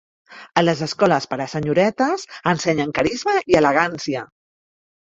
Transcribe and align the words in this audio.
A 0.61 0.63
les 0.63 0.79
escoles 0.85 1.27
per 1.33 1.39
a 1.45 1.47
senyoretes 1.53 2.27
ensenyen 2.55 2.99
carisma 3.01 3.39
i 3.53 3.63
elegància. 3.63 4.27